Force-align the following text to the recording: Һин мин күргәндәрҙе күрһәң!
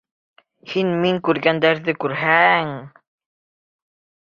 Һин 0.71 0.89
мин 1.03 1.19
күргәндәрҙе 1.29 1.95
күрһәң! 2.05 2.75